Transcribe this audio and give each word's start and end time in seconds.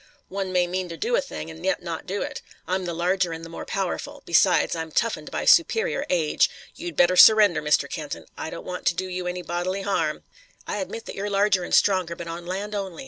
"One 0.29 0.51
may 0.51 0.65
mean 0.65 0.89
to 0.89 0.97
do 0.97 1.15
a 1.15 1.21
thing 1.21 1.51
and 1.51 1.63
yet 1.63 1.83
not 1.83 2.07
do 2.07 2.23
it. 2.23 2.41
I'm 2.67 2.85
the 2.85 2.93
larger 2.95 3.31
and 3.33 3.45
the 3.45 3.49
more 3.49 3.65
powerful. 3.65 4.23
Besides, 4.25 4.75
I'm 4.75 4.89
toughened 4.91 5.29
by 5.29 5.45
superior 5.45 6.07
age. 6.09 6.49
You'd 6.73 6.95
better 6.97 7.15
surrender, 7.15 7.61
Mr. 7.61 7.87
Kenton. 7.87 8.25
I 8.35 8.49
don't 8.49 8.65
want 8.65 8.87
to 8.87 8.95
do 8.95 9.05
you 9.07 9.27
any 9.27 9.43
bodily 9.43 9.83
harm." 9.83 10.23
"I 10.65 10.77
admit 10.77 11.05
that 11.05 11.13
you're 11.13 11.29
larger 11.29 11.63
and 11.63 11.75
stronger, 11.75 12.15
but 12.15 12.27
on 12.27 12.47
land 12.47 12.73
only. 12.73 12.99